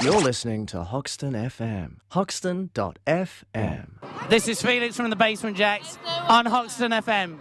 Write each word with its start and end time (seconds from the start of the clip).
You're 0.00 0.20
listening 0.20 0.66
to 0.66 0.84
Hoxton 0.84 1.32
FM. 1.32 1.96
Hoxton.fm. 2.10 3.88
This 4.28 4.46
is 4.46 4.62
Felix 4.62 4.96
from 4.96 5.10
the 5.10 5.16
Basement 5.16 5.56
Jaxx 5.56 5.98
on 6.28 6.46
Hoxton 6.46 6.92
FM. 6.92 7.38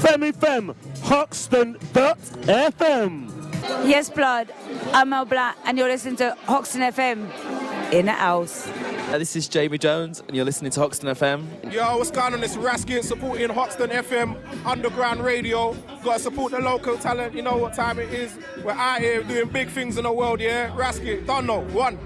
Femi 0.00 0.34
Fem, 0.34 0.74
Hoxton.fm. 1.02 1.86
Yes, 3.86 4.08
blood. 4.08 4.50
I'm 4.92 5.10
Mel 5.10 5.26
Black, 5.26 5.56
and 5.64 5.76
you're 5.76 5.88
listening 5.88 6.16
to 6.16 6.34
Hoxton 6.46 6.80
FM 6.80 7.28
in 7.92 8.06
the 8.06 8.12
house. 8.12 8.68
Uh, 9.10 9.18
this 9.18 9.34
is 9.34 9.48
Jamie 9.48 9.78
Jones, 9.78 10.22
and 10.26 10.36
you're 10.36 10.44
listening 10.44 10.70
to 10.72 10.80
Hoxton 10.80 11.08
FM. 11.08 11.72
Yo, 11.72 11.96
what's 11.96 12.10
going 12.10 12.34
on? 12.34 12.44
It's 12.44 12.56
Raskin 12.56 13.02
supporting 13.02 13.48
Hoxton 13.48 13.88
FM 13.90 14.36
Underground 14.66 15.24
Radio. 15.24 15.74
Gotta 16.04 16.18
support 16.20 16.52
the 16.52 16.58
local 16.60 16.98
talent. 16.98 17.34
You 17.34 17.42
know 17.42 17.56
what 17.56 17.72
time 17.74 17.98
it 17.98 18.12
is. 18.12 18.36
We're 18.62 18.72
out 18.72 19.00
here 19.00 19.22
doing 19.22 19.48
big 19.48 19.68
things 19.68 19.96
in 19.96 20.04
the 20.04 20.12
world, 20.12 20.40
yeah? 20.40 20.70
Raskin, 20.76 21.26
don't 21.26 21.46
know. 21.46 21.60
One. 21.60 21.98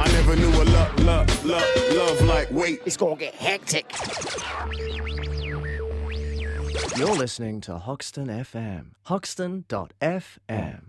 I 0.00 0.08
never 0.12 0.36
knew 0.36 0.48
a 0.48 0.64
love, 0.64 0.98
love, 1.00 1.44
love, 1.44 1.64
love 1.92 2.22
like 2.22 2.50
wait. 2.50 2.80
It's 2.86 2.96
gonna 2.96 3.16
get 3.16 3.34
hectic. 3.34 3.90
You're 6.96 7.14
listening 7.14 7.60
to 7.62 7.78
Hoxton 7.78 8.26
FM. 8.26 8.86
Hoxton.fm. 9.04 10.80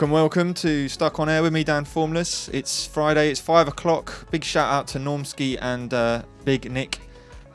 Welcome, 0.00 0.12
welcome 0.14 0.54
to 0.54 0.88
Stuck 0.88 1.20
on 1.20 1.28
Air 1.28 1.42
with 1.42 1.52
me, 1.52 1.62
Dan 1.62 1.84
Formless. 1.84 2.48
It's 2.54 2.86
Friday, 2.86 3.30
it's 3.30 3.38
five 3.38 3.68
o'clock. 3.68 4.30
Big 4.30 4.42
shout 4.42 4.72
out 4.72 4.86
to 4.88 4.98
Normski 4.98 5.58
and 5.60 5.92
uh, 5.92 6.22
Big 6.46 6.72
Nick, 6.72 7.00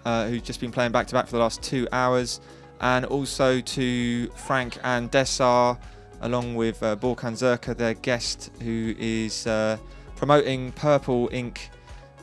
uh, 0.05 0.27
who's 0.27 0.43
just 0.43 0.61
been 0.61 0.71
playing 0.71 0.91
back 0.91 1.07
to 1.07 1.15
back 1.15 1.25
for 1.25 1.37
the 1.37 1.39
last 1.39 1.63
two 1.63 1.87
hours, 1.91 2.41
and 2.81 3.03
also 3.05 3.61
to 3.61 4.27
Frank 4.35 4.77
and 4.83 5.11
Dessar 5.11 5.79
along 6.21 6.53
with 6.53 6.83
uh, 6.83 6.95
Borkan 6.95 7.33
Zerka, 7.33 7.75
their 7.75 7.95
guest, 7.95 8.51
who 8.61 8.93
is 8.99 9.47
uh, 9.47 9.75
promoting 10.15 10.71
Purple 10.73 11.29
Ink 11.31 11.71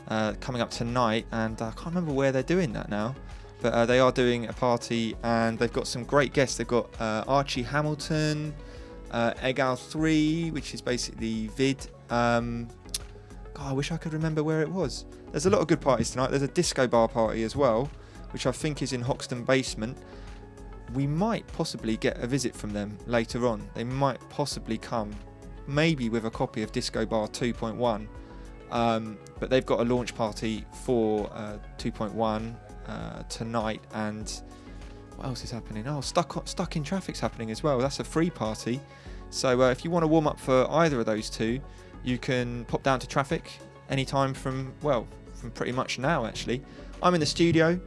uh, 0.07 0.35
coming 0.39 0.61
up 0.61 0.71
tonight. 0.71 1.25
And 1.33 1.61
I 1.61 1.71
can't 1.71 1.87
remember 1.87 2.13
where 2.13 2.31
they're 2.31 2.43
doing 2.43 2.71
that 2.71 2.87
now, 2.87 3.13
but 3.61 3.73
uh, 3.73 3.85
they 3.85 3.99
are 3.99 4.13
doing 4.13 4.45
a 4.45 4.53
party 4.53 5.17
and 5.23 5.59
they've 5.59 5.73
got 5.73 5.85
some 5.85 6.05
great 6.05 6.31
guests. 6.31 6.55
They've 6.55 6.65
got 6.65 6.89
uh, 7.01 7.25
Archie 7.27 7.63
Hamilton, 7.63 8.53
uh, 9.13 9.33
Egal 9.43 9.75
3, 9.75 10.51
which 10.51 10.73
is 10.73 10.81
basically 10.81 11.47
Vid. 11.47 11.87
Um, 12.09 12.67
God, 13.53 13.69
I 13.69 13.73
wish 13.73 13.91
I 13.91 13.97
could 13.97 14.13
remember 14.13 14.43
where 14.43 14.61
it 14.61 14.69
was. 14.69 15.05
There's 15.31 15.45
a 15.45 15.49
lot 15.49 15.61
of 15.61 15.67
good 15.67 15.79
parties 15.79 16.11
tonight. 16.11 16.31
There's 16.31 16.41
a 16.41 16.47
disco 16.47 16.87
bar 16.87 17.07
party 17.07 17.43
as 17.43 17.55
well, 17.55 17.89
which 18.31 18.47
I 18.47 18.51
think 18.51 18.81
is 18.81 18.91
in 18.91 19.01
Hoxton 19.01 19.43
Basement. 19.45 19.97
We 20.93 21.07
might 21.07 21.47
possibly 21.47 21.95
get 21.97 22.17
a 22.17 22.27
visit 22.27 22.55
from 22.55 22.71
them 22.71 22.97
later 23.05 23.47
on. 23.47 23.67
They 23.75 23.83
might 23.83 24.19
possibly 24.29 24.77
come, 24.77 25.15
maybe 25.67 26.09
with 26.09 26.25
a 26.25 26.31
copy 26.31 26.63
of 26.63 26.71
Disco 26.71 27.05
Bar 27.05 27.27
2.1. 27.29 28.07
Um, 28.71 29.17
but 29.39 29.51
they've 29.51 29.65
got 29.65 29.79
a 29.79 29.83
launch 29.83 30.15
party 30.15 30.65
for 30.83 31.31
uh, 31.33 31.57
2.1 31.77 32.55
uh, 32.87 33.23
tonight, 33.23 33.81
and 33.93 34.41
what 35.15 35.27
else 35.27 35.43
is 35.43 35.51
happening? 35.51 35.87
Oh, 35.87 36.01
stuck 36.01 36.47
stuck 36.47 36.75
in 36.75 36.83
traffic's 36.83 37.19
happening 37.19 37.51
as 37.51 37.61
well. 37.61 37.77
That's 37.77 37.99
a 37.99 38.03
free 38.03 38.31
party. 38.31 38.81
So 39.33 39.63
uh, 39.63 39.71
if 39.71 39.83
you 39.83 39.89
want 39.89 40.03
to 40.03 40.07
warm 40.07 40.27
up 40.27 40.39
for 40.39 40.69
either 40.69 40.99
of 40.99 41.07
those 41.07 41.27
two, 41.27 41.59
you 42.03 42.19
can 42.19 42.65
pop 42.65 42.83
down 42.83 42.99
to 42.99 43.07
traffic 43.07 43.51
anytime 43.89 44.31
from 44.33 44.73
well 44.83 45.07
from 45.33 45.49
pretty 45.51 45.71
much 45.71 45.97
now 45.97 46.25
actually. 46.27 46.61
I'm 47.01 47.15
in 47.15 47.19
the 47.19 47.25
studio, 47.25 47.79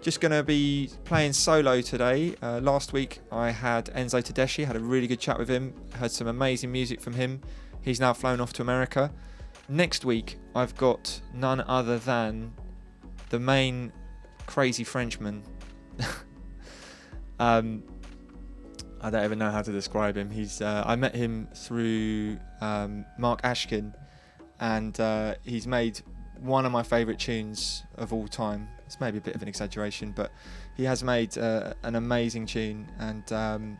just 0.00 0.22
going 0.22 0.32
to 0.32 0.42
be 0.42 0.90
playing 1.04 1.34
solo 1.34 1.82
today. 1.82 2.34
Uh, 2.42 2.58
last 2.60 2.94
week 2.94 3.20
I 3.30 3.50
had 3.50 3.86
Enzo 3.94 4.22
Tedeschi, 4.22 4.64
had 4.64 4.76
a 4.76 4.80
really 4.80 5.06
good 5.06 5.20
chat 5.20 5.38
with 5.38 5.48
him, 5.48 5.74
heard 5.96 6.10
some 6.10 6.26
amazing 6.26 6.72
music 6.72 7.02
from 7.02 7.12
him. 7.12 7.42
He's 7.82 8.00
now 8.00 8.14
flown 8.14 8.40
off 8.40 8.54
to 8.54 8.62
America. 8.62 9.12
Next 9.68 10.06
week 10.06 10.38
I've 10.54 10.74
got 10.74 11.20
none 11.34 11.60
other 11.60 11.98
than 11.98 12.54
the 13.28 13.38
main 13.38 13.92
crazy 14.46 14.84
Frenchman. 14.84 15.42
um, 17.38 17.82
I 19.04 19.10
don't 19.10 19.22
even 19.22 19.38
know 19.38 19.50
how 19.50 19.60
to 19.60 19.70
describe 19.70 20.16
him. 20.16 20.30
He's 20.30 20.62
uh, 20.62 20.82
I 20.86 20.96
met 20.96 21.14
him 21.14 21.46
through 21.54 22.38
um, 22.62 23.04
Mark 23.18 23.42
Ashkin, 23.42 23.92
and 24.60 24.98
uh, 24.98 25.34
he's 25.42 25.66
made 25.66 26.00
one 26.40 26.64
of 26.64 26.72
my 26.72 26.82
favourite 26.82 27.18
tunes 27.18 27.84
of 27.96 28.14
all 28.14 28.26
time. 28.26 28.66
It's 28.86 28.98
maybe 29.00 29.18
a 29.18 29.20
bit 29.20 29.34
of 29.34 29.42
an 29.42 29.48
exaggeration, 29.48 30.12
but 30.12 30.32
he 30.74 30.84
has 30.84 31.04
made 31.04 31.36
uh, 31.36 31.74
an 31.82 31.96
amazing 31.96 32.46
tune, 32.46 32.90
and 32.98 33.30
um, 33.30 33.78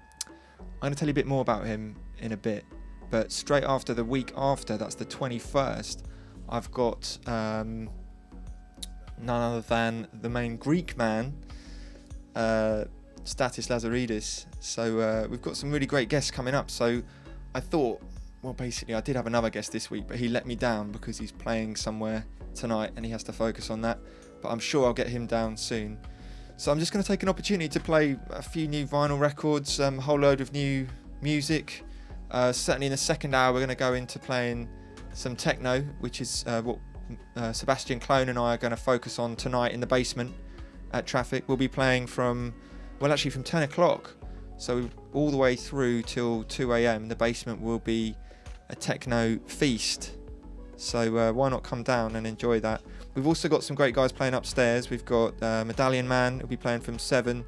I'm 0.61 0.81
going 0.83 0.93
to 0.93 0.99
tell 0.99 1.09
you 1.09 1.13
a 1.13 1.15
bit 1.15 1.27
more 1.27 1.41
about 1.41 1.65
him 1.65 1.97
in 2.19 2.33
a 2.33 2.37
bit. 2.37 2.67
But 3.11 3.33
straight 3.33 3.65
after 3.65 3.95
the 3.95 4.05
week 4.05 4.31
after, 4.37 4.77
that's 4.77 4.95
the 4.95 5.07
21st, 5.07 6.03
I've 6.51 6.71
got 6.71 7.17
um, 7.27 7.89
none 9.19 9.41
other 9.41 9.63
than 9.63 10.07
the 10.21 10.29
main 10.29 10.59
Greek 10.59 10.99
man, 10.99 11.33
uh, 12.35 12.85
Stathis 13.25 13.69
Lazaridis. 13.69 14.47
So 14.61 15.01
uh, 15.01 15.27
we've 15.29 15.43
got 15.43 15.57
some 15.57 15.71
really 15.71 15.87
great 15.87 16.09
guests 16.09 16.31
coming 16.31 16.55
up. 16.55 16.71
So 16.71 17.03
I 17.55 17.61
thought, 17.61 18.03
well, 18.43 18.53
basically, 18.53 18.95
I 18.95 19.01
did 19.01 19.17
have 19.17 19.27
another 19.27 19.51
guest 19.51 19.73
this 19.73 19.91
week, 19.91 20.05
but 20.07 20.17
he 20.17 20.29
let 20.29 20.47
me 20.47 20.55
down 20.55 20.93
because 20.93 21.19
he's 21.19 21.33
playing 21.33 21.77
somewhere 21.77 22.27
tonight 22.55 22.93
and 22.97 23.05
he 23.05 23.11
has 23.11 23.23
to 23.25 23.33
focus 23.33 23.71
on 23.71 23.81
that. 23.83 23.99
But 24.43 24.51
I'm 24.51 24.59
sure 24.59 24.87
I'll 24.87 24.93
get 24.93 25.09
him 25.09 25.27
down 25.27 25.57
soon. 25.57 25.99
So 26.57 26.71
I'm 26.71 26.79
just 26.79 26.93
going 26.93 27.03
to 27.03 27.09
take 27.09 27.23
an 27.23 27.29
opportunity 27.29 27.69
to 27.69 27.81
play 27.81 28.17
a 28.31 28.43
few 28.43 28.69
new 28.69 28.87
vinyl 28.87 29.19
records, 29.19 29.81
um, 29.81 29.99
a 29.99 30.03
whole 30.03 30.19
load 30.19 30.41
of 30.41 30.53
new 30.53 30.87
music. 31.21 31.83
Uh, 32.31 32.53
certainly 32.53 32.87
in 32.87 32.93
the 32.93 32.97
second 32.97 33.35
hour, 33.35 33.53
we're 33.53 33.59
going 33.59 33.69
to 33.71 33.75
go 33.75 33.95
into 33.95 34.19
playing 34.19 34.69
some 35.15 35.35
techno, 35.35 35.81
which 36.01 36.21
is 36.21 36.45
uh, 36.47 36.63
what 36.63 36.79
uh, 37.37 37.53
Sebastian 37.53 37.99
Clone 37.99 38.29
and 38.29 38.39
I 38.39 38.55
are 38.55 38.59
going 38.59 38.71
to 38.71 38.77
focus 38.77 39.19
on 39.19 39.37
tonight 39.37 39.73
in 39.73 39.81
the 39.81 39.87
basement 39.87 40.33
at 40.93 41.07
Traffic. 41.07 41.45
We'll 41.49 41.57
be 41.57 41.69
playing 41.69 42.07
from, 42.07 42.55
well, 43.01 43.13
actually 43.13 43.31
from 43.31 43.43
10 43.43 43.65
o'clock. 43.65 44.15
So 44.57 44.89
all 45.13 45.31
the 45.31 45.37
way 45.37 45.57
through 45.57 46.03
till 46.03 46.45
2 46.45 46.73
a.m. 46.75 47.09
The 47.09 47.17
basement 47.17 47.61
will 47.61 47.81
be 47.81 48.17
a 48.69 48.75
techno 48.75 49.39
feast. 49.47 50.13
So 50.77 51.17
uh, 51.17 51.33
why 51.33 51.49
not 51.49 51.63
come 51.63 51.83
down 51.83 52.17
and 52.17 52.27
enjoy 52.27 52.61
that? 52.61 52.83
We've 53.15 53.27
also 53.27 53.49
got 53.49 53.63
some 53.63 53.77
great 53.77 53.95
guys 53.95 54.13
playing 54.13 54.35
upstairs. 54.35 54.91
We've 54.91 55.05
got 55.05 55.41
uh, 55.43 55.65
Medallion 55.65 56.09
Man 56.09 56.39
who'll 56.39 56.49
be 56.49 56.57
playing 56.57 56.81
from 56.81 56.99
7. 56.99 57.45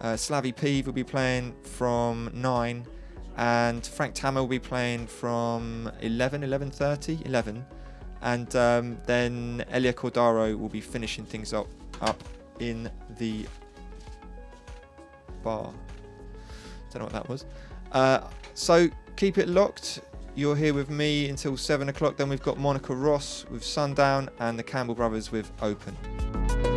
Uh, 0.00 0.16
Slavy 0.16 0.52
Peeve 0.52 0.86
will 0.86 0.94
be 0.94 1.04
playing 1.04 1.54
from 1.62 2.30
9 2.34 2.86
and 3.36 3.86
Frank 3.86 4.14
Tammer 4.14 4.40
will 4.40 4.48
be 4.48 4.58
playing 4.58 5.06
from 5.06 5.90
11, 6.00 6.42
11.30, 6.42 7.26
11. 7.26 7.64
And 8.22 8.54
um, 8.56 8.98
then 9.06 9.64
Elia 9.70 9.92
Cordaro 9.92 10.58
will 10.58 10.68
be 10.68 10.80
finishing 10.80 11.24
things 11.24 11.52
up, 11.52 11.66
up 12.00 12.22
in 12.60 12.90
the 13.18 13.46
bar. 15.42 15.72
Don't 16.90 17.00
know 17.00 17.04
what 17.04 17.12
that 17.12 17.28
was. 17.28 17.44
Uh, 17.92 18.28
so 18.54 18.88
keep 19.16 19.38
it 19.38 19.48
locked. 19.48 20.00
You're 20.34 20.56
here 20.56 20.72
with 20.72 20.88
me 20.88 21.28
until 21.28 21.56
7 21.56 21.88
o'clock. 21.88 22.16
Then 22.16 22.28
we've 22.28 22.42
got 22.42 22.58
Monica 22.58 22.94
Ross 22.94 23.44
with 23.50 23.62
Sundown 23.62 24.30
and 24.38 24.58
the 24.58 24.62
Campbell 24.62 24.94
Brothers 24.94 25.30
with 25.30 25.52
Open. 25.60 26.71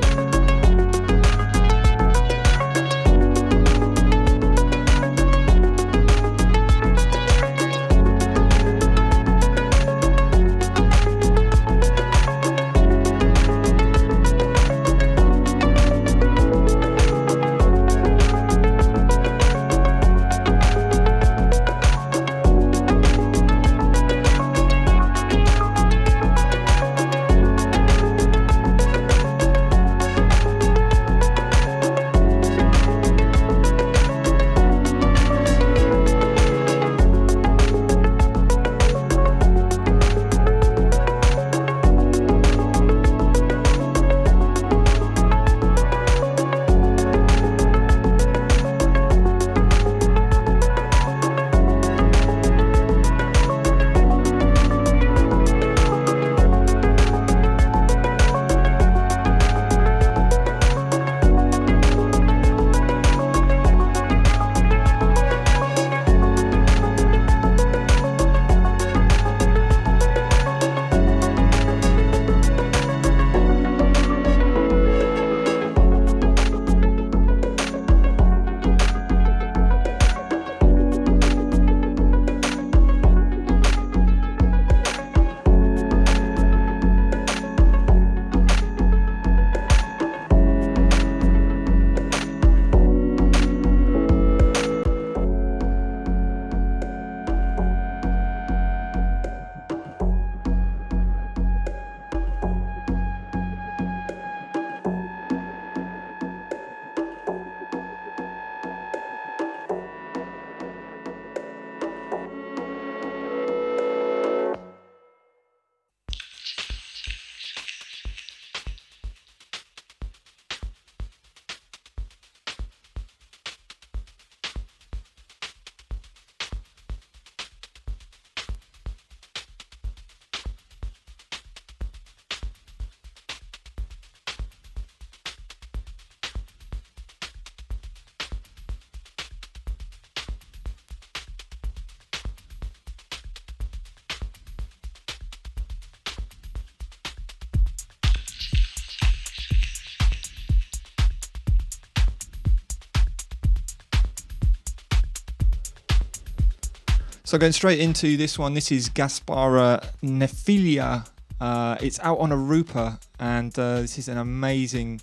So 157.35 157.39
going 157.39 157.51
straight 157.51 157.81
into 157.81 158.15
this 158.15 158.39
one, 158.39 158.54
this 158.54 158.71
is 158.71 158.87
Gaspara 158.87 159.85
Nephilia. 160.01 161.06
Uh, 161.42 161.75
it's 161.81 161.99
out 161.99 162.19
on 162.19 162.30
Arupa, 162.30 162.97
and 163.19 163.51
uh, 163.59 163.81
this 163.81 163.97
is 163.97 164.07
an 164.07 164.18
amazing 164.18 165.01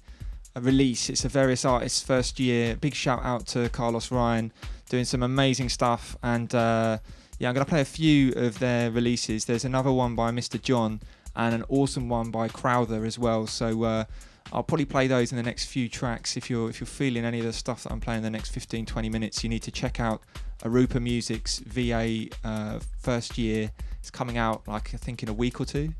uh, 0.56 0.62
release. 0.62 1.10
It's 1.10 1.26
a 1.26 1.28
various 1.28 1.66
artists' 1.66 2.02
first 2.02 2.40
year. 2.40 2.74
Big 2.76 2.94
shout 2.94 3.20
out 3.22 3.46
to 3.48 3.68
Carlos 3.68 4.10
Ryan, 4.10 4.50
doing 4.88 5.04
some 5.04 5.22
amazing 5.22 5.68
stuff. 5.68 6.16
And 6.22 6.54
uh, 6.54 6.96
yeah, 7.38 7.50
I'm 7.50 7.54
going 7.54 7.66
to 7.66 7.68
play 7.68 7.82
a 7.82 7.84
few 7.84 8.32
of 8.32 8.60
their 8.60 8.90
releases. 8.90 9.44
There's 9.44 9.66
another 9.66 9.92
one 9.92 10.14
by 10.14 10.30
Mr. 10.30 10.58
John, 10.58 11.00
and 11.36 11.54
an 11.54 11.64
awesome 11.68 12.08
one 12.08 12.30
by 12.30 12.48
Crowther 12.48 13.04
as 13.04 13.18
well. 13.18 13.46
So 13.46 13.82
uh, 13.82 14.04
I'll 14.54 14.62
probably 14.62 14.86
play 14.86 15.06
those 15.06 15.32
in 15.32 15.36
the 15.36 15.42
next 15.42 15.66
few 15.66 15.86
tracks. 15.86 16.38
If 16.38 16.48
you're 16.48 16.70
if 16.70 16.80
you're 16.80 16.86
feeling 16.86 17.26
any 17.26 17.40
of 17.40 17.44
the 17.44 17.52
stuff 17.52 17.82
that 17.82 17.92
I'm 17.92 18.00
playing 18.00 18.18
in 18.18 18.24
the 18.24 18.30
next 18.30 18.52
15 18.52 18.86
20 18.86 19.10
minutes, 19.10 19.44
you 19.44 19.50
need 19.50 19.62
to 19.64 19.70
check 19.70 20.00
out 20.00 20.22
Arupa 20.64 21.00
Music's 21.00 21.59
VA 21.61 22.26
uh, 22.45 22.81
first 22.99 23.38
year. 23.38 23.71
It's 23.99 24.11
coming 24.11 24.38
out 24.38 24.66
like 24.66 24.95
I 24.95 24.97
think 24.97 25.23
in 25.23 25.28
a 25.28 25.33
week 25.33 25.61
or 25.61 25.64
two. 25.64 25.92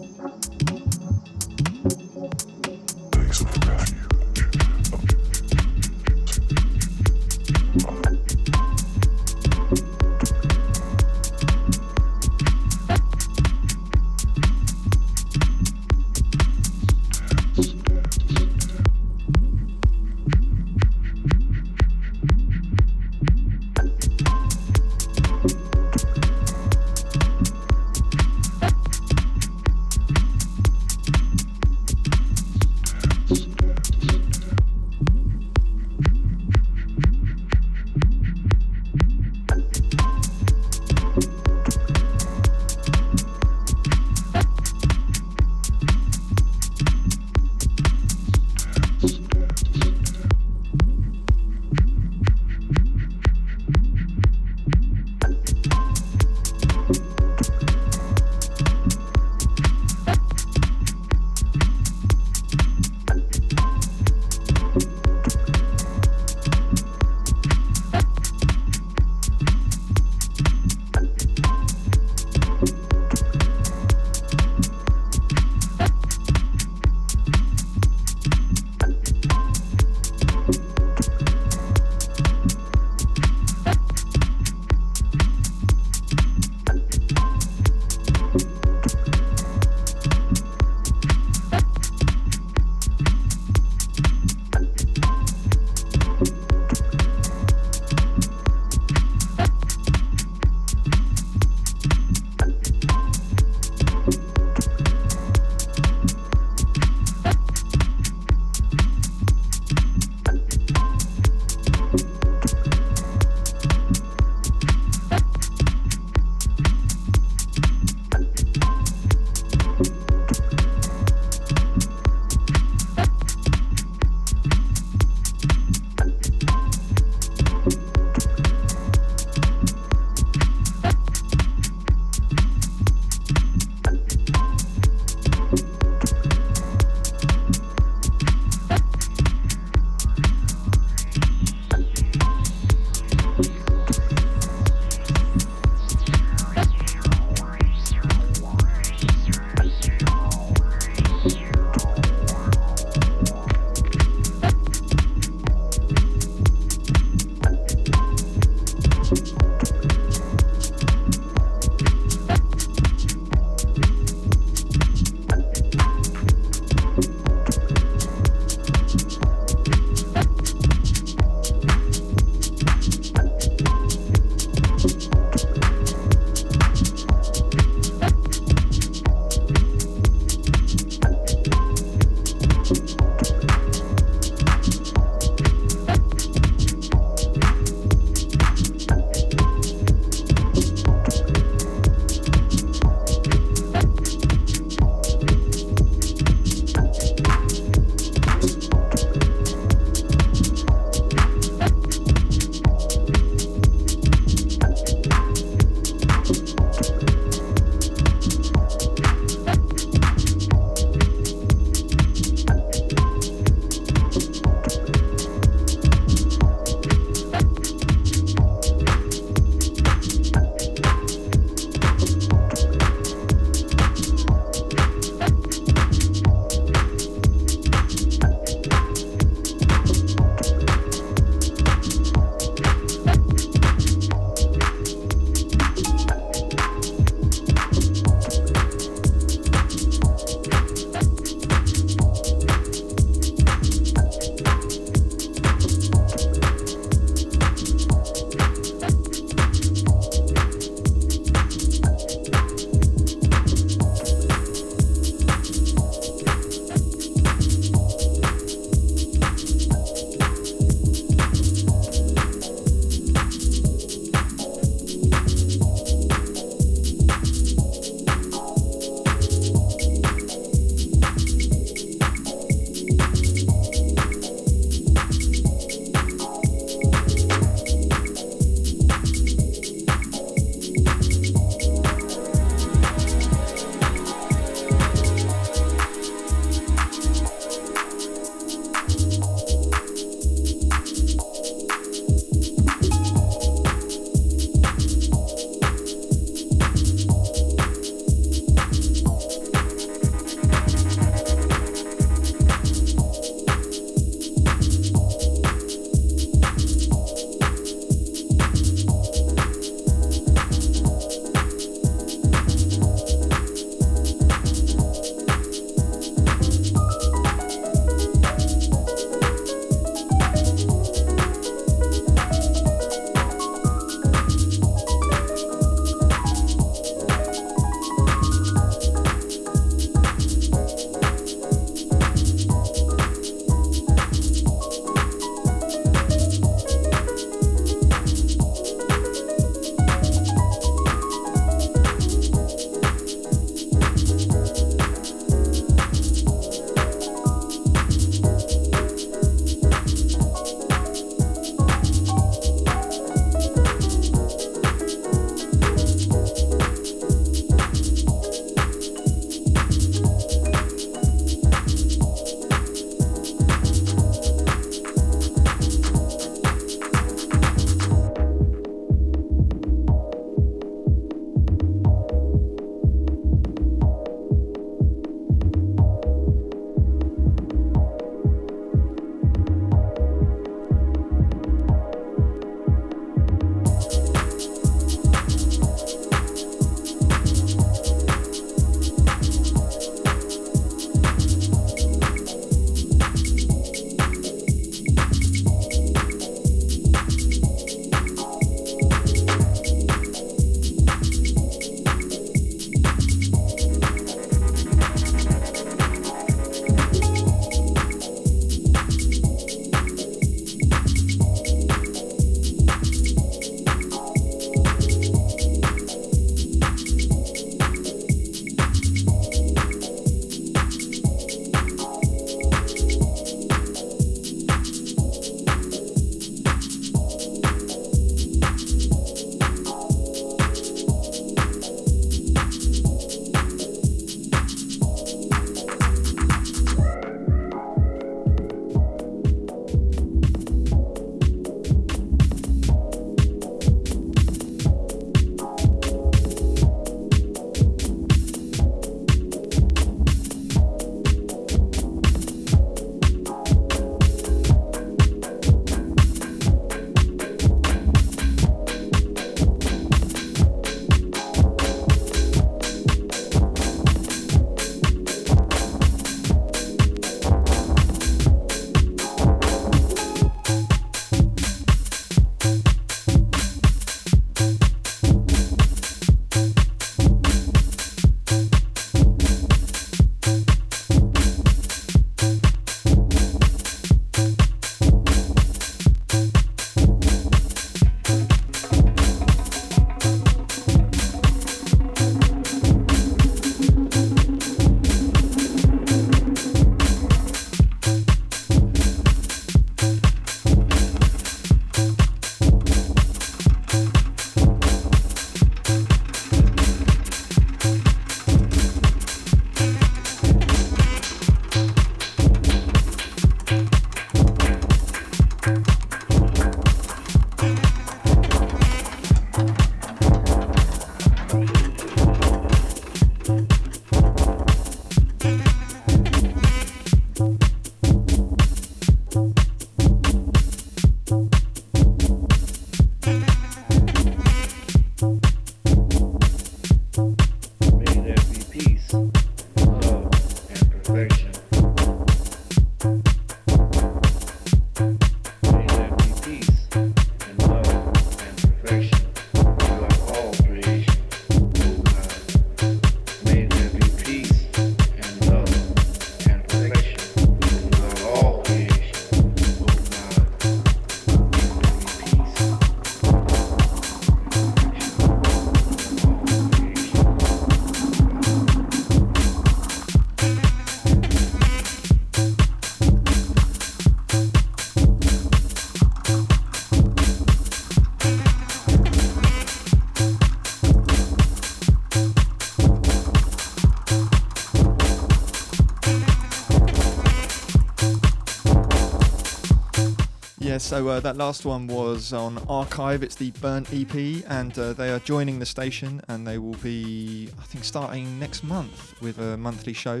So 590.62 590.88
uh, 590.88 591.00
that 591.00 591.16
last 591.16 591.44
one 591.44 591.66
was 591.66 592.12
on 592.12 592.38
Archive. 592.48 593.02
It's 593.02 593.16
the 593.16 593.32
Burnt 593.32 593.72
EP, 593.74 594.24
and 594.28 594.56
uh, 594.56 594.72
they 594.72 594.90
are 594.90 595.00
joining 595.00 595.40
the 595.40 595.46
station, 595.46 596.00
and 596.06 596.24
they 596.26 596.38
will 596.38 596.54
be, 596.62 597.28
I 597.38 597.42
think, 597.42 597.64
starting 597.64 598.18
next 598.20 598.44
month 598.44 598.94
with 599.02 599.18
a 599.18 599.36
monthly 599.36 599.72
show. 599.72 600.00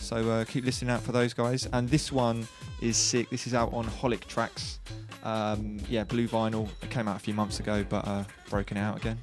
So 0.00 0.28
uh, 0.28 0.44
keep 0.44 0.64
listening 0.64 0.90
out 0.90 1.00
for 1.02 1.12
those 1.12 1.32
guys. 1.32 1.68
And 1.72 1.88
this 1.88 2.10
one 2.10 2.48
is 2.82 2.96
sick. 2.96 3.30
This 3.30 3.46
is 3.46 3.54
out 3.54 3.72
on 3.72 3.86
Holic 3.86 4.26
Tracks. 4.26 4.80
Um, 5.22 5.78
yeah, 5.88 6.02
blue 6.04 6.26
vinyl. 6.26 6.68
It 6.82 6.90
came 6.90 7.06
out 7.06 7.16
a 7.16 7.20
few 7.20 7.34
months 7.34 7.60
ago, 7.60 7.84
but 7.88 8.06
uh, 8.06 8.24
broken 8.48 8.76
out 8.76 8.96
again. 8.98 9.18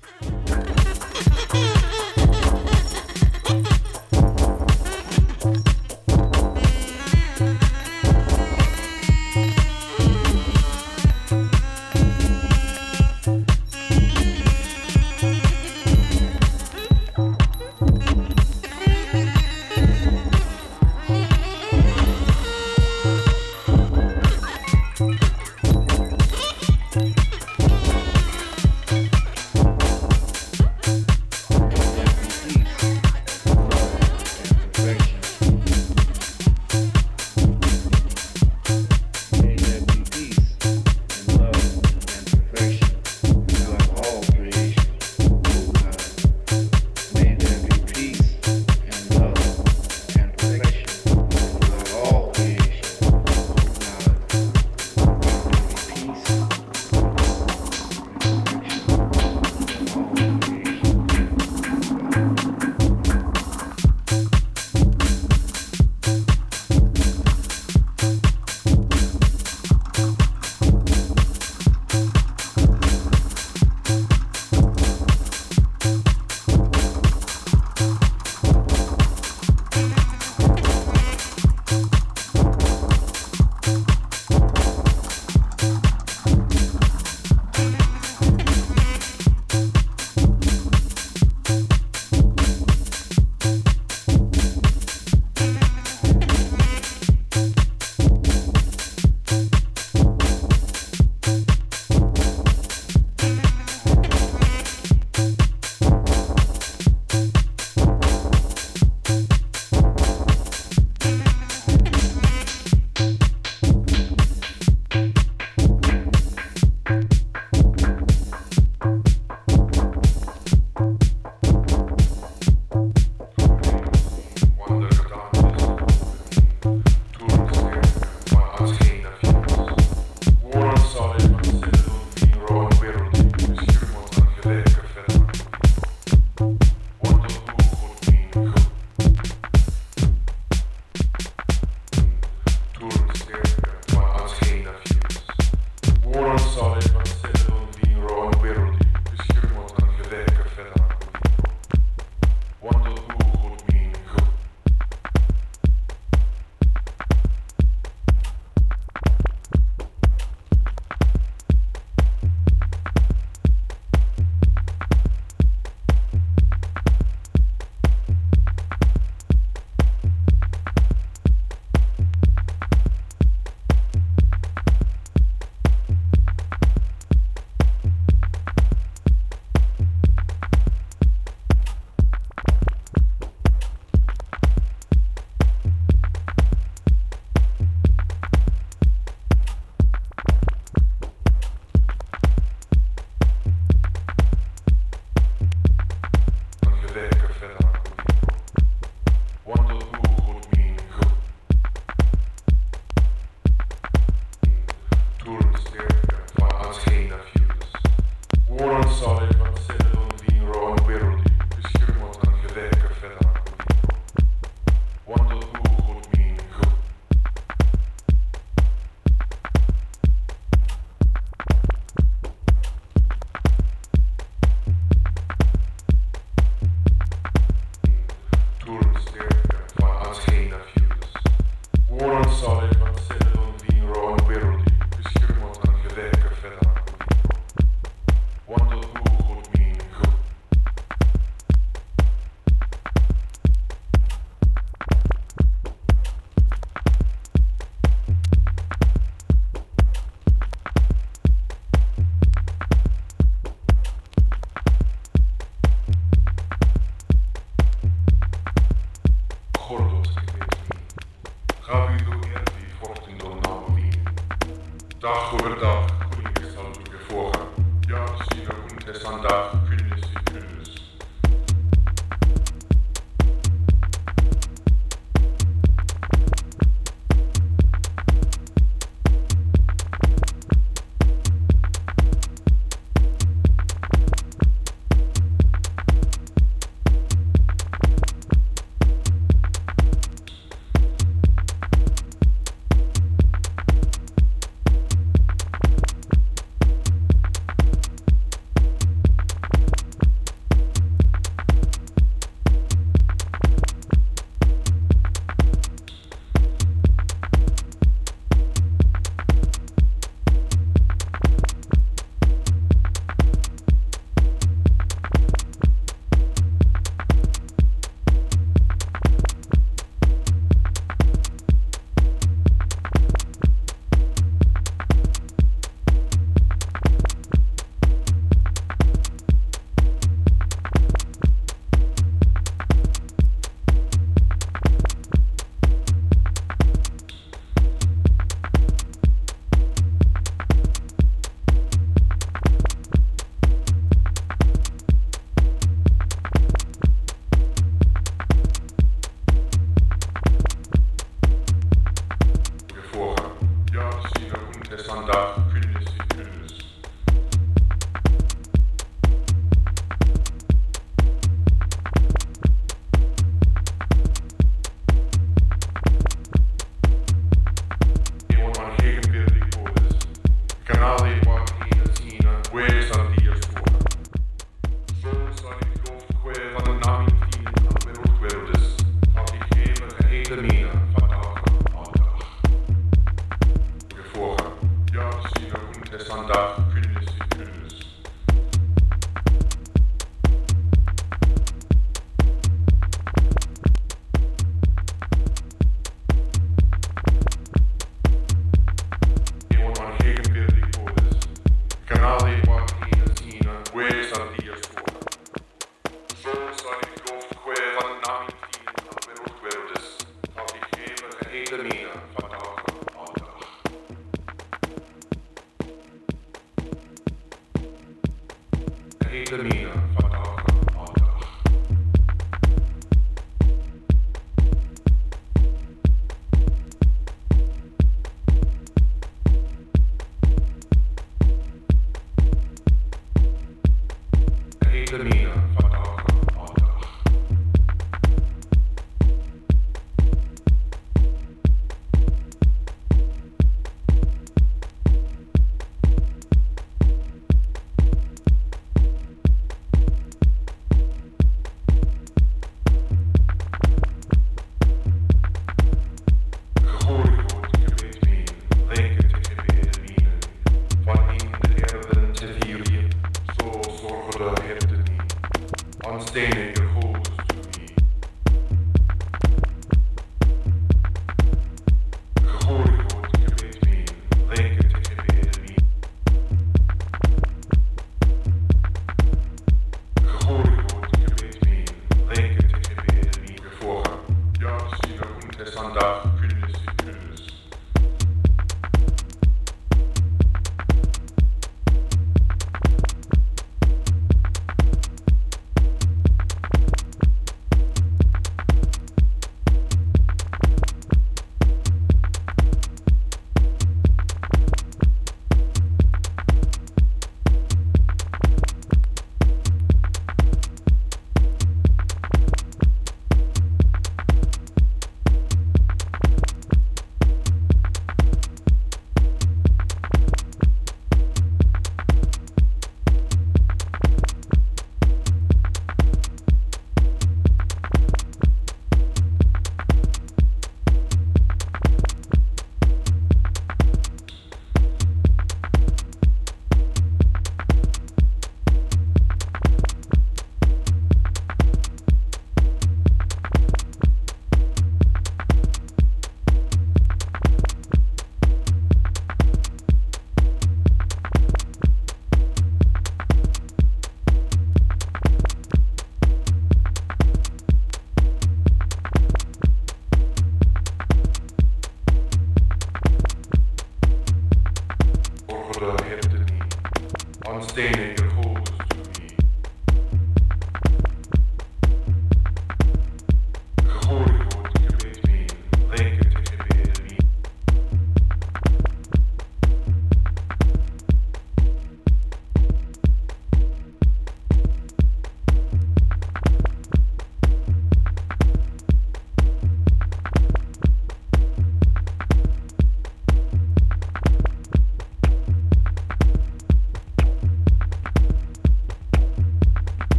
Gehele 434.90 435.27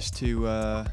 just 0.00 0.16
to 0.16 0.46
uh, 0.46 0.88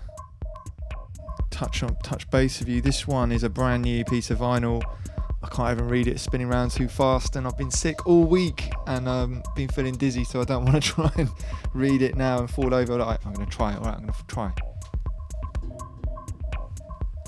touch 1.50 1.82
on 1.82 1.96
touch 2.04 2.30
base 2.30 2.60
with 2.60 2.68
you. 2.68 2.82
This 2.82 3.08
one 3.08 3.32
is 3.32 3.44
a 3.44 3.50
brand 3.50 3.84
new 3.84 4.04
piece 4.04 4.30
of 4.32 4.40
vinyl. 4.40 4.84
I 5.42 5.48
can't 5.48 5.72
even 5.72 5.88
read 5.88 6.08
it, 6.08 6.12
it's 6.12 6.24
spinning 6.24 6.48
around 6.48 6.72
too 6.72 6.90
fast, 6.90 7.38
and 7.38 7.48
I've 7.48 7.58
been 7.58 7.72
sick 7.72 8.06
all 8.06 8.26
week 8.26 8.70
and 8.86 9.08
um, 9.08 9.44
been 9.56 9.70
feeling 9.70 9.96
dizzy, 9.96 10.26
so 10.26 10.42
I 10.42 10.44
don't 10.44 10.66
want 10.70 10.84
to 10.84 10.90
try 10.90 11.10
and 11.16 11.30
read 11.74 12.02
it 12.02 12.18
now 12.18 12.40
and 12.40 12.52
fall 12.52 12.74
over. 12.74 12.98
Like, 12.98 13.26
I'm 13.26 13.32
going 13.32 13.48
to 13.48 13.56
try 13.56 13.72
it. 13.72 13.78
All 13.78 13.86
right, 13.86 13.96
I'm 13.96 14.08
going 14.08 14.14
to 14.14 14.26
try. 14.28 14.52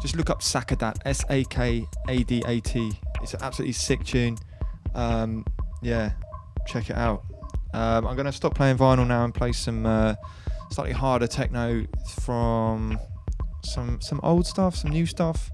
Just 0.01 0.17
look 0.17 0.30
up 0.30 0.41
Sakadat, 0.41 0.97
S 1.05 1.23
A 1.30 1.45
K 1.45 1.88
A 2.09 2.23
D 2.23 2.43
A 2.45 2.59
T. 2.59 2.91
It's 3.21 3.34
an 3.36 3.41
absolutely 3.41 3.71
sick 3.71 4.03
tune. 4.03 4.38
Um, 4.95 5.45
yeah, 5.82 6.11
check 6.67 6.89
it 6.89 6.97
out. 6.97 7.23
Um, 7.73 8.05
I'm 8.05 8.17
going 8.17 8.25
to 8.25 8.34
stop 8.34 8.53
playing 8.53 8.77
vinyl 8.77 9.07
now 9.07 9.23
and 9.23 9.34
play 9.34 9.53
some 9.53 9.86
uh, 9.86 10.15
slightly 10.80 10.93
harder 10.93 11.27
techno 11.27 11.86
from 12.21 12.97
some 13.65 13.99
some 13.99 14.17
old 14.23 14.47
stuff, 14.47 14.77
some 14.77 14.91
new 14.91 15.05
stuff. 15.05 15.51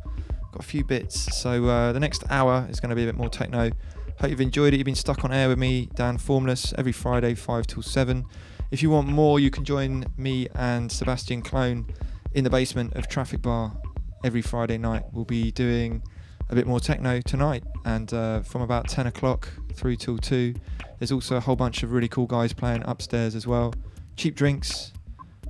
Got 0.51 0.59
a 0.59 0.67
few 0.67 0.83
bits. 0.83 1.35
So 1.35 1.65
uh, 1.65 1.93
the 1.93 1.99
next 1.99 2.23
hour 2.29 2.67
is 2.69 2.79
going 2.79 2.91
to 2.91 2.95
be 2.95 3.01
a 3.01 3.05
bit 3.07 3.15
more 3.15 3.29
techno. 3.29 3.71
Hope 4.19 4.29
you've 4.29 4.39
enjoyed 4.39 4.75
it. 4.75 4.77
You've 4.77 4.85
been 4.85 4.93
stuck 4.93 5.25
on 5.25 5.33
air 5.33 5.49
with 5.49 5.57
me, 5.57 5.89
Dan 5.95 6.19
Formless, 6.19 6.75
every 6.77 6.91
Friday, 6.91 7.33
5 7.33 7.65
till 7.65 7.81
7. 7.81 8.23
If 8.69 8.83
you 8.83 8.91
want 8.91 9.07
more, 9.07 9.39
you 9.39 9.49
can 9.49 9.65
join 9.65 10.05
me 10.15 10.47
and 10.53 10.91
Sebastian 10.91 11.41
Clone 11.41 11.87
in 12.33 12.43
the 12.43 12.51
basement 12.51 12.93
of 12.93 13.07
Traffic 13.07 13.41
Bar 13.41 13.75
every 14.23 14.43
Friday 14.43 14.77
night. 14.77 15.05
We'll 15.11 15.25
be 15.25 15.51
doing 15.51 16.03
a 16.51 16.55
bit 16.55 16.67
more 16.67 16.79
techno 16.79 17.19
tonight 17.19 17.63
and 17.83 18.13
uh, 18.13 18.41
from 18.41 18.61
about 18.61 18.89
10 18.89 19.07
o'clock 19.07 19.49
through 19.73 19.95
till 19.95 20.19
2. 20.19 20.53
There's 20.99 21.11
also 21.11 21.35
a 21.35 21.39
whole 21.39 21.55
bunch 21.55 21.81
of 21.81 21.93
really 21.93 22.09
cool 22.09 22.27
guys 22.27 22.53
playing 22.53 22.83
upstairs 22.85 23.33
as 23.33 23.47
well. 23.47 23.73
Cheap 24.17 24.35
drinks, 24.35 24.93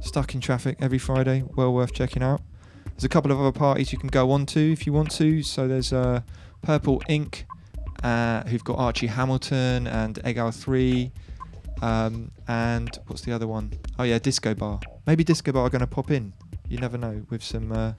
stuck 0.06 0.36
in 0.36 0.41
traffic 0.41 0.78
every 0.80 0.97
Friday, 0.97 1.43
well 1.56 1.74
worth 1.74 1.93
checking 1.93 2.24
out. 2.24 2.41
There's 2.86 3.03
a 3.03 3.10
couple 3.10 3.32
of 3.32 3.39
other 3.39 3.51
parties 3.51 3.91
you 3.91 3.99
can 3.99 4.10
go 4.10 4.32
on 4.32 4.45
to 4.47 4.72
if 4.72 4.86
you 4.86 4.93
want 4.93 5.12
to. 5.12 5.43
So 5.43 5.68
there's 5.68 5.91
uh, 5.91 6.22
Purple 6.62 7.01
Ink, 7.10 7.45
uh, 8.03 8.43
who've 8.43 8.64
got 8.64 8.78
Archie 8.78 9.08
Hamilton 9.08 9.88
and 9.88 10.20
Egal 10.26 10.51
3. 10.51 11.12
Um, 11.82 12.32
and 12.47 12.97
what's 13.08 13.24
the 13.24 13.34
other 13.34 13.47
one? 13.47 13.74
Oh, 13.99 14.03
yeah, 14.03 14.20
Disco 14.20 14.53
Bar. 14.53 14.80
Maybe 15.06 15.24
Disco 15.24 15.51
Bar 15.51 15.66
are 15.66 15.70
going 15.70 15.82
to 15.82 15.88
pop 15.88 16.12
in. 16.12 16.32
You 16.70 16.78
never 16.78 16.97
know, 16.97 17.26
with 17.30 17.43
some 17.43 17.72
uh, 17.72 17.93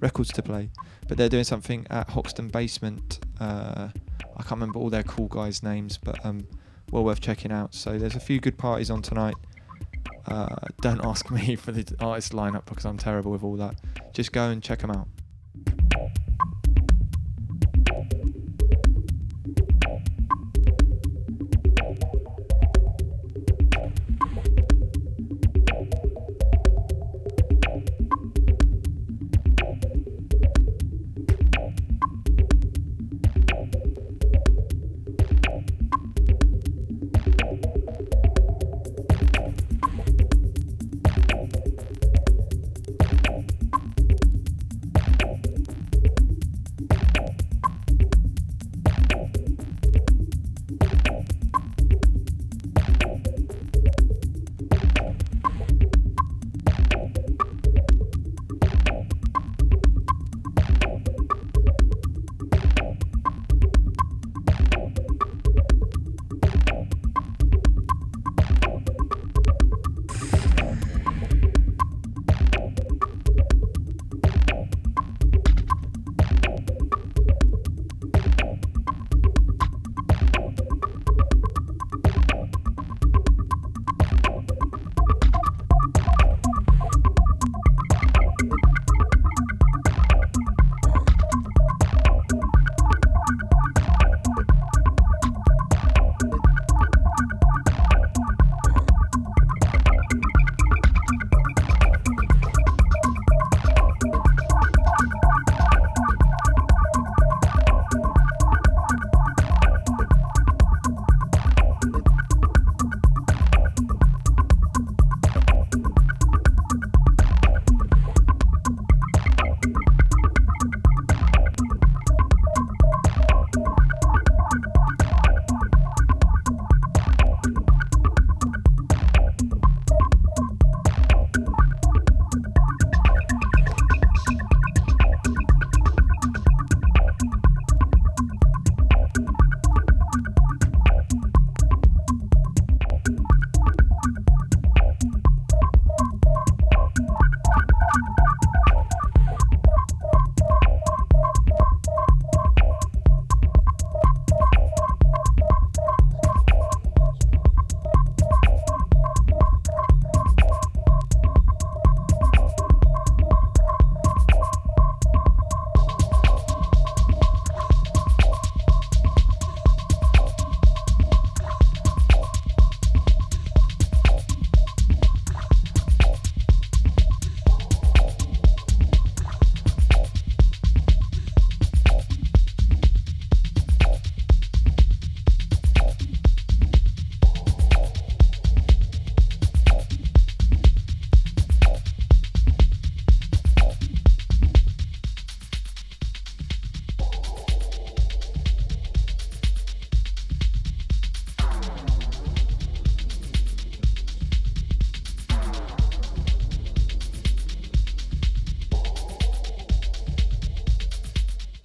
records 0.00 0.30
to 0.32 0.42
play. 0.42 0.68
But 1.08 1.16
they're 1.16 1.30
doing 1.30 1.44
something 1.44 1.86
at 1.88 2.10
Hoxton 2.10 2.48
Basement. 2.48 3.20
Uh, 3.40 3.88
I 4.36 4.42
can't 4.42 4.52
remember 4.52 4.78
all 4.78 4.90
their 4.90 5.02
cool 5.02 5.28
guys' 5.28 5.62
names, 5.62 5.96
but 5.96 6.24
um, 6.26 6.46
well 6.90 7.04
worth 7.04 7.20
checking 7.20 7.50
out. 7.50 7.74
So 7.74 7.98
there's 7.98 8.16
a 8.16 8.20
few 8.20 8.38
good 8.38 8.58
parties 8.58 8.90
on 8.90 9.00
tonight. 9.00 9.34
Uh, 10.26 10.54
don't 10.80 11.04
ask 11.04 11.30
me 11.30 11.56
for 11.56 11.72
the 11.72 11.84
artist 12.00 12.32
lineup 12.32 12.64
because 12.66 12.84
I'm 12.84 12.98
terrible 12.98 13.32
with 13.32 13.42
all 13.42 13.56
that. 13.56 13.76
Just 14.12 14.32
go 14.32 14.48
and 14.48 14.62
check 14.62 14.80
them 14.80 14.90
out. 14.90 15.08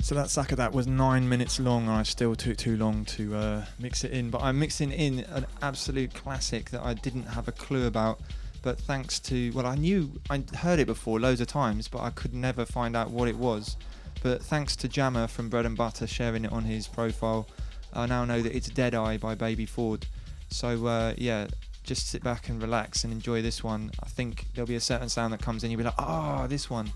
So 0.07 0.15
that 0.15 0.29
sack 0.29 0.53
of 0.53 0.57
that 0.57 0.71
was 0.71 0.87
nine 0.87 1.27
minutes 1.27 1.59
long, 1.59 1.89
and 1.89 1.91
I 1.91 2.03
still 2.03 2.33
took 2.33 2.55
too 2.55 2.77
long 2.77 3.03
to 3.17 3.35
uh, 3.35 3.65
mix 3.77 4.05
it 4.05 4.11
in. 4.11 4.29
But 4.29 4.41
I'm 4.41 4.57
mixing 4.57 4.93
in 4.93 5.25
an 5.25 5.45
absolute 5.61 6.13
classic 6.13 6.69
that 6.69 6.81
I 6.81 6.93
didn't 6.93 7.25
have 7.25 7.49
a 7.49 7.51
clue 7.51 7.87
about 7.87 8.21
but 8.61 8.79
thanks 8.79 9.19
to 9.19 9.51
well, 9.51 9.65
I 9.65 9.75
knew 9.75 10.13
I 10.29 10.45
heard 10.59 10.79
it 10.79 10.87
before 10.87 11.19
loads 11.19 11.41
of 11.41 11.47
times, 11.47 11.89
but 11.89 11.99
I 12.03 12.11
could 12.11 12.33
never 12.33 12.65
find 12.65 12.95
out 12.95 13.11
what 13.11 13.27
it 13.27 13.35
was. 13.35 13.75
But 14.23 14.41
thanks 14.41 14.77
to 14.77 14.87
Jammer 14.87 15.27
from 15.27 15.49
Bread 15.49 15.65
and 15.65 15.75
Butter 15.75 16.07
sharing 16.07 16.45
it 16.45 16.53
on 16.53 16.63
his 16.63 16.87
profile, 16.87 17.45
I 17.91 18.05
now 18.05 18.23
know 18.23 18.41
that 18.41 18.55
it's 18.55 18.69
Dead 18.69 18.95
Eye 18.95 19.17
by 19.17 19.35
Baby 19.35 19.65
Ford. 19.65 20.05
So 20.49 20.87
uh, 20.87 21.15
yeah, 21.17 21.47
just 21.83 22.07
sit 22.07 22.23
back 22.23 22.47
and 22.47 22.61
relax 22.61 23.03
and 23.03 23.11
enjoy 23.11 23.41
this 23.41 23.61
one. 23.61 23.91
I 24.01 24.07
think 24.07 24.45
there'll 24.55 24.69
be 24.69 24.75
a 24.75 24.79
certain 24.79 25.09
sound 25.09 25.33
that 25.33 25.41
comes 25.41 25.65
in, 25.65 25.71
you'll 25.71 25.79
be 25.79 25.83
like, 25.83 25.99
ah, 25.99 26.47
this 26.47 26.69
one. 26.69 26.93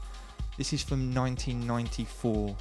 This 0.61 0.73
is 0.73 0.83
from 0.83 1.11
1994. 1.15 2.55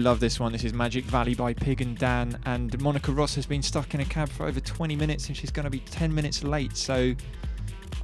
Love 0.00 0.18
this 0.18 0.40
one. 0.40 0.50
This 0.52 0.64
is 0.64 0.72
Magic 0.72 1.04
Valley 1.04 1.34
by 1.34 1.52
Pig 1.52 1.82
and 1.82 1.96
Dan. 1.96 2.38
And 2.46 2.80
Monica 2.80 3.12
Ross 3.12 3.34
has 3.34 3.44
been 3.44 3.62
stuck 3.62 3.94
in 3.94 4.00
a 4.00 4.04
cab 4.04 4.28
for 4.30 4.46
over 4.46 4.58
20 4.58 4.96
minutes 4.96 5.28
and 5.28 5.36
she's 5.36 5.50
going 5.50 5.64
to 5.64 5.70
be 5.70 5.80
10 5.80 6.14
minutes 6.14 6.42
late. 6.42 6.76
So 6.76 7.14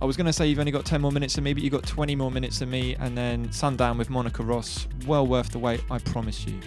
I 0.00 0.04
was 0.04 0.16
going 0.16 0.26
to 0.26 0.32
say 0.32 0.46
you've 0.46 0.58
only 0.58 0.72
got 0.72 0.84
10 0.84 1.00
more 1.00 1.10
minutes 1.10 1.34
than 1.34 1.44
me, 1.44 1.54
but 1.54 1.62
you've 1.62 1.72
got 1.72 1.86
20 1.86 2.14
more 2.14 2.30
minutes 2.30 2.58
than 2.58 2.70
me. 2.70 2.94
And 2.96 3.16
then 3.16 3.50
Sundown 3.50 3.96
with 3.96 4.10
Monica 4.10 4.42
Ross. 4.42 4.86
Well 5.06 5.26
worth 5.26 5.50
the 5.50 5.58
wait, 5.58 5.82
I 5.90 5.98
promise 5.98 6.46
you. 6.46 6.60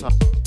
time. 0.00 0.39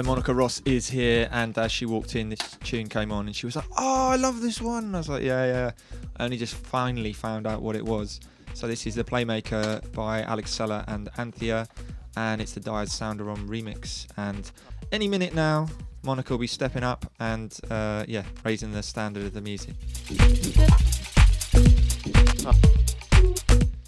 So 0.00 0.06
Monica 0.06 0.32
Ross 0.32 0.62
is 0.64 0.88
here, 0.88 1.28
and 1.30 1.58
as 1.58 1.70
she 1.70 1.84
walked 1.84 2.16
in, 2.16 2.30
this 2.30 2.56
tune 2.64 2.88
came 2.88 3.12
on, 3.12 3.26
and 3.26 3.36
she 3.36 3.44
was 3.44 3.54
like, 3.54 3.66
"Oh, 3.76 4.08
I 4.08 4.16
love 4.16 4.40
this 4.40 4.58
one." 4.58 4.84
And 4.84 4.96
I 4.96 4.98
was 5.00 5.10
like, 5.10 5.22
"Yeah, 5.22 5.44
yeah." 5.44 5.70
I 6.16 6.24
only 6.24 6.38
just 6.38 6.54
finally 6.54 7.12
found 7.12 7.46
out 7.46 7.60
what 7.60 7.76
it 7.76 7.84
was. 7.84 8.18
So 8.54 8.66
this 8.66 8.86
is 8.86 8.94
the 8.94 9.04
Playmaker 9.04 9.92
by 9.92 10.22
Alex 10.22 10.52
Seller 10.52 10.86
and 10.88 11.10
Anthea, 11.18 11.68
and 12.16 12.40
it's 12.40 12.52
the 12.52 12.60
Dire 12.60 12.86
Sounder 12.86 13.28
on 13.28 13.46
remix. 13.46 14.06
And 14.16 14.50
any 14.90 15.06
minute 15.06 15.34
now, 15.34 15.68
Monica 16.02 16.32
will 16.32 16.38
be 16.38 16.46
stepping 16.46 16.82
up 16.82 17.04
and 17.20 17.54
uh, 17.70 18.06
yeah, 18.08 18.24
raising 18.42 18.72
the 18.72 18.82
standard 18.82 19.24
of 19.26 19.34
the 19.34 19.42
music. 19.42 19.74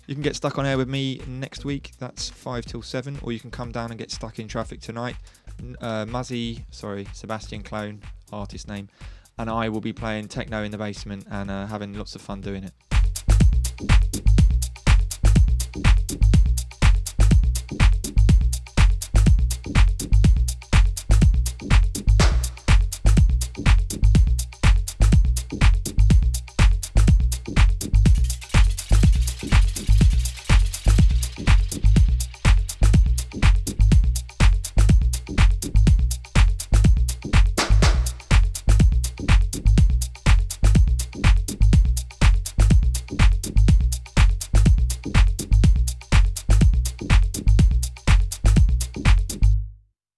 You 0.06 0.14
can 0.14 0.22
get 0.22 0.36
stuck 0.36 0.58
on 0.58 0.66
air 0.66 0.76
with 0.76 0.90
me 0.90 1.22
next 1.26 1.64
week. 1.64 1.92
That's 1.98 2.28
five 2.28 2.66
till 2.66 2.82
seven, 2.82 3.18
or 3.22 3.32
you 3.32 3.40
can 3.40 3.50
come 3.50 3.72
down 3.72 3.90
and 3.90 3.98
get 3.98 4.10
stuck 4.10 4.38
in 4.38 4.46
traffic 4.46 4.82
tonight 4.82 5.16
uh, 5.80 6.06
Muzzy, 6.06 6.64
sorry, 6.70 7.06
Sebastian 7.12 7.62
Clone, 7.62 8.02
artist 8.32 8.68
name, 8.68 8.88
and 9.38 9.50
I 9.50 9.68
will 9.68 9.80
be 9.80 9.92
playing 9.92 10.28
techno 10.28 10.62
in 10.62 10.70
the 10.70 10.78
basement 10.78 11.26
and 11.30 11.50
uh, 11.50 11.66
having 11.66 11.94
lots 11.94 12.14
of 12.14 12.20
fun 12.20 12.40
doing 12.40 12.64
it. 12.64 12.72